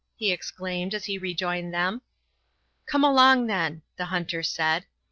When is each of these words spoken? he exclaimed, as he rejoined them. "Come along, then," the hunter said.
he 0.15 0.31
exclaimed, 0.31 0.95
as 0.95 1.05
he 1.05 1.19
rejoined 1.19 1.71
them. 1.71 2.01
"Come 2.87 3.03
along, 3.03 3.45
then," 3.45 3.83
the 3.97 4.05
hunter 4.05 4.41
said. 4.41 4.87